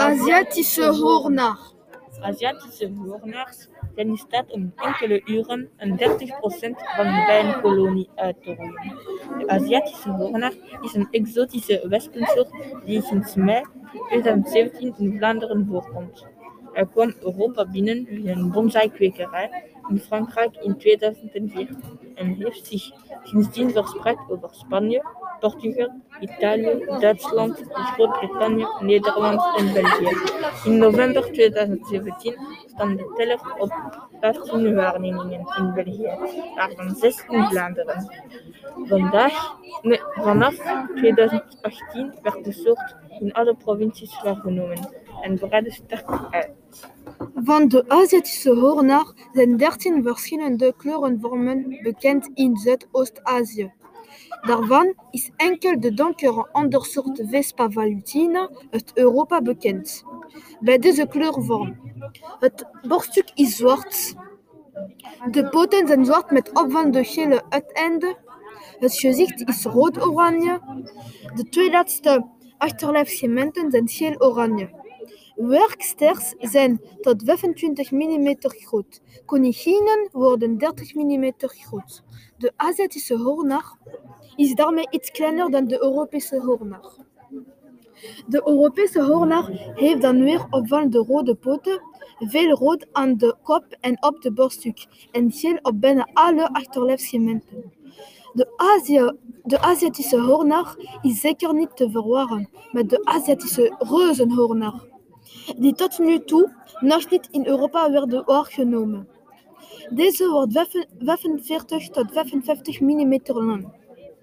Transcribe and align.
Aziatische 0.00 0.86
hoornaar. 1.00 1.58
Aziatische 2.20 2.90
hoornaars 2.96 3.68
zijn 3.94 4.08
in 4.08 4.16
staat 4.16 4.50
om 4.50 4.72
enkele 4.76 5.22
uren 5.24 5.68
een 5.76 5.98
30% 5.98 6.02
van 6.96 7.04
de 7.04 7.22
bijenkolonie 7.26 8.08
uit 8.14 8.42
te 8.42 8.54
roeien. 8.54 8.98
De 9.38 9.48
Aziatische 9.48 10.10
hoornaar 10.10 10.52
is 10.80 10.94
een 10.94 11.08
exotische 11.10 11.88
wespensoort 11.88 12.50
die 12.84 13.02
sinds 13.02 13.34
mei 13.34 13.64
2017 14.08 14.94
in 14.98 15.16
Vlaanderen 15.16 15.66
voorkomt. 15.70 16.26
Hij 16.72 16.86
kwam 16.86 17.14
Europa 17.20 17.66
binnen 17.66 18.06
via 18.06 18.32
een 18.32 18.50
bonsaikwekerij 18.50 19.64
in 19.88 19.98
Frankrijk 19.98 20.56
in 20.56 20.76
2004 20.78 21.68
en 22.14 22.26
heeft 22.26 22.66
zich 22.66 22.90
sindsdien 23.22 23.70
verspreid 23.70 24.18
over 24.28 24.48
Spanje, 24.52 25.04
Portugal, 25.40 25.90
Italië, 26.20 26.84
Duitsland, 27.00 27.62
Groot-Brittannië, 27.72 28.66
Nederland 28.80 29.40
en 29.58 29.72
België. 29.72 30.16
In 30.64 30.78
november 30.78 31.32
2017 31.32 32.36
stond 32.66 32.98
de 32.98 33.12
teller 33.16 33.40
op 33.58 33.72
15 34.20 34.74
waarnemingen 34.74 35.46
in 35.58 35.72
België, 35.74 36.18
waarvan 36.54 36.94
6 36.94 37.24
in 37.28 37.44
Vlaanderen. 37.44 38.12
Vandaag, 38.84 39.56
nee, 39.82 40.00
vanaf 40.14 40.54
2018 40.94 42.14
werd 42.22 42.44
de 42.44 42.52
soort 42.52 42.96
in 43.20 43.32
alle 43.32 43.54
provincies 43.54 44.22
waargenomen 44.22 44.88
en 45.22 45.38
breidde 45.38 45.72
sterk 45.72 46.10
uit. 46.30 46.50
Van 47.34 47.68
de 47.68 47.84
Aziatische 47.88 48.54
hoornaar 48.54 49.12
zijn 49.32 49.56
13 49.56 50.02
verschillende 50.02 50.74
kleurenvormen 50.76 51.78
bekend 51.82 52.30
in 52.34 52.56
Zuidoost-Azië. 52.56 53.72
Daarvan 54.40 54.94
is 55.10 55.30
enkel 55.36 55.80
de 55.80 55.94
donkere 55.94 56.48
ondersoort 56.52 57.22
Vespa 57.24 57.70
valutina 57.70 58.50
uit 58.70 58.90
Europa 58.94 59.42
bekend. 59.42 60.04
Bij 60.60 60.78
deze 60.78 61.06
kleurvorm. 61.06 61.80
Het 62.38 62.66
borststuk 62.88 63.30
is 63.34 63.56
zwart. 63.56 64.14
De 65.30 65.48
poten 65.48 65.86
zijn 65.86 66.04
zwart 66.04 66.30
met 66.30 66.48
opvallende 66.48 67.04
gele 67.04 67.42
uiteinden. 67.48 68.16
Het 68.78 68.94
gezicht 68.94 69.48
is 69.48 69.64
rood-oranje. 69.64 70.60
De 71.34 71.48
twee 71.48 71.70
laatste 71.70 72.26
achterlijfsegmenten 72.58 73.70
zijn 73.70 73.88
geel-oranje. 73.88 74.79
Werksters 75.48 76.34
zijn 76.38 76.80
tot 77.00 77.22
25 77.24 77.90
mm 77.90 78.34
groot. 78.38 79.00
Konijnen 79.24 80.08
worden 80.12 80.58
30 80.58 80.94
mm 80.94 81.32
groot. 81.36 82.02
De 82.38 82.52
Aziatische 82.56 83.16
hoornaar 83.18 83.76
is 84.36 84.54
daarmee 84.54 84.86
iets 84.90 85.10
kleiner 85.10 85.50
dan 85.50 85.66
de 85.66 85.82
Europese 85.82 86.40
hoornaar. 86.40 86.96
De 88.26 88.42
Europese 88.44 89.02
hoornaar 89.02 89.72
heeft 89.74 90.02
dan 90.02 90.22
weer 90.22 90.46
opvallende 90.50 90.98
rode 90.98 91.34
poten, 91.34 91.82
veel 92.18 92.50
rood 92.50 92.86
aan 92.92 93.16
de 93.16 93.36
kop 93.42 93.64
en 93.80 94.02
op 94.02 94.22
de 94.22 94.32
borststuk 94.32 94.86
en 95.10 95.32
geel 95.32 95.58
op 95.62 95.80
bijna 95.80 96.08
alle 96.12 96.52
achterlijfsegmenten. 96.52 97.72
De, 98.32 98.52
Azië, 98.56 99.12
de 99.44 99.60
Aziatische 99.60 100.20
hoornaar 100.20 100.76
is 101.02 101.20
zeker 101.20 101.54
niet 101.54 101.76
te 101.76 101.90
verwarren 101.90 102.48
met 102.72 102.90
de 102.90 103.04
Aziatische 103.04 103.74
reuzenhoornaar, 103.78 104.88
die 105.56 105.74
tot 105.74 105.98
nu 105.98 106.24
toe 106.24 106.52
nog 106.80 107.10
niet 107.10 107.28
in 107.30 107.46
Europa 107.46 107.90
werden 107.90 108.24
waargenomen. 108.24 109.08
Deze 109.90 110.28
wordt 110.28 110.52
45 110.98 111.88
tot 111.88 112.12
55 112.12 112.80
mm 112.80 113.20
lang. 113.24 113.72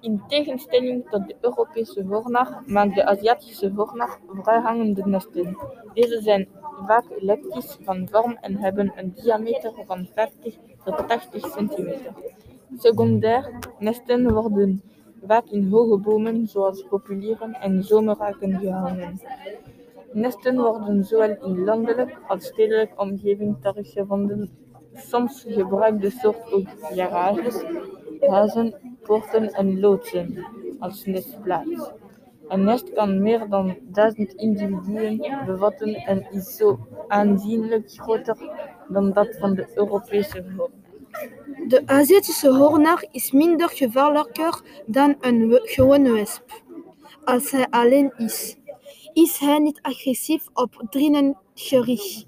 In 0.01 0.21
tegenstelling 0.27 1.09
tot 1.09 1.27
de 1.27 1.35
Europese 1.41 2.03
hoornaar 2.03 2.63
maakt 2.65 2.95
de 2.95 3.05
Aziatische 3.05 3.71
hoornaar 3.75 4.19
vrijhangende 4.41 5.07
nesten. 5.07 5.57
Deze 5.93 6.21
zijn 6.21 6.47
vaak 6.87 7.05
elliptisch 7.09 7.77
van 7.81 8.07
vorm 8.11 8.37
en 8.41 8.57
hebben 8.57 8.93
een 8.95 9.13
diameter 9.15 9.71
van 9.85 10.07
50 10.13 10.55
tot 10.83 11.07
80 11.07 11.51
centimeter. 11.51 12.13
Secundair 12.77 13.59
nesten 13.79 14.33
worden 14.33 14.81
vaak 15.27 15.45
in 15.45 15.69
hoge 15.71 15.97
bomen 15.97 16.47
zoals 16.47 16.83
populieren 16.89 17.53
en 17.53 17.83
zomerraken 17.83 18.59
gehangen. 18.59 19.21
Nesten 20.23 20.55
worden 20.61 21.03
zowel 21.03 21.35
in 21.45 21.63
landelijk 21.63 22.19
als 22.27 22.45
stedelijke 22.45 22.97
omgeving 22.97 23.57
teruggevonden. 23.61 24.49
Soms 24.93 25.45
gebruikt 25.47 26.01
de 26.01 26.09
soort 26.09 26.51
ook 26.51 26.67
garages, 26.81 27.63
huizen, 28.19 28.75
poorten 29.01 29.53
en 29.53 29.79
loodsen 29.79 30.45
als 30.79 31.05
nestplaats. 31.05 31.91
Een 32.47 32.63
nest 32.63 32.93
kan 32.93 33.21
meer 33.21 33.49
dan 33.49 33.77
duizend 33.81 34.33
individuen 34.33 35.45
bevatten 35.45 35.95
en 35.95 36.27
is 36.31 36.55
zo 36.55 36.79
aanzienlijk 37.07 37.91
groter 37.91 38.37
dan 38.87 39.11
dat 39.11 39.37
van 39.39 39.53
de 39.55 39.67
Europese 39.75 40.43
hoornaar. 40.57 40.87
De 41.67 41.81
Aziatische 41.85 42.49
hoornaar 42.55 43.05
is 43.11 43.31
minder 43.31 43.69
gevaarlijker 43.69 44.61
dan 44.85 45.15
een 45.19 45.59
gewone 45.63 46.11
wesp. 46.11 46.61
Als 47.23 47.51
hij 47.51 47.67
alleen 47.69 48.13
is, 48.17 48.57
is 49.23 49.37
hij 49.37 49.59
niet 49.59 49.81
agressief 49.81 50.47
op 50.53 50.85
drinnen 50.89 51.37
gericht. 51.53 52.25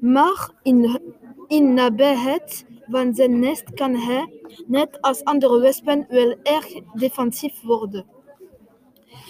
Maar 0.00 0.50
in, 0.62 1.00
in 1.46 1.74
nabijheid 1.74 2.64
van 2.90 3.14
zijn 3.14 3.38
nest 3.38 3.74
kan 3.74 3.94
hij, 3.94 4.32
net 4.66 5.00
als 5.00 5.24
andere 5.24 5.60
wespen, 5.60 6.06
wel 6.08 6.36
erg 6.42 6.66
defensief 6.94 7.62
worden. 7.62 8.06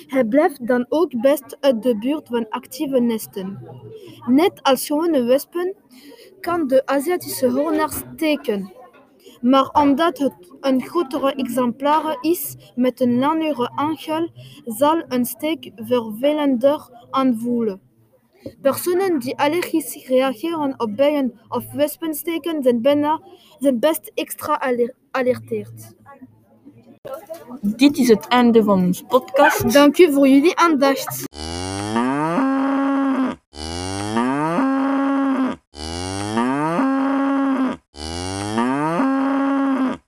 Hij 0.06 0.24
blijft 0.24 0.66
dan 0.66 0.86
ook 0.88 1.20
best 1.20 1.56
uit 1.60 1.82
de 1.82 1.98
buurt 1.98 2.28
van 2.28 2.48
actieve 2.48 3.00
nesten. 3.00 3.58
Net 4.26 4.62
als 4.62 4.86
gewone 4.86 5.22
wespen 5.22 5.74
kan 6.40 6.66
de 6.66 6.86
Aziatische 6.86 7.50
hoornaar 7.50 7.92
steken. 7.92 8.72
Maar 9.40 9.68
omdat 9.68 10.18
het 10.18 10.56
een 10.60 10.82
grotere 10.82 11.34
exemplaar 11.34 12.16
is 12.20 12.56
met 12.74 13.00
een 13.00 13.18
langere 13.18 13.70
angel, 13.74 14.30
zal 14.64 15.02
een 15.08 15.24
steek 15.24 15.70
vervelender 15.76 17.06
aanvoelen. 17.10 17.80
Personen 18.62 19.18
die 19.18 19.38
allergisch 19.38 20.06
reageren 20.06 20.74
op 20.80 20.96
bijen 20.96 21.40
of 21.48 21.72
wespensteken 21.72 22.62
zijn, 22.62 22.82
bijna, 22.82 23.22
zijn 23.58 23.78
best 23.78 24.10
extra 24.14 24.60
alerteerd. 25.10 25.94
Dit 27.60 27.98
is 27.98 28.08
het 28.08 28.28
einde 28.28 28.64
van 28.64 28.84
onze 28.84 29.04
podcast. 29.04 29.72
Dank 29.72 29.98
u 29.98 30.12
voor 30.12 30.28
jullie 30.28 30.56
aandacht. 30.56 31.24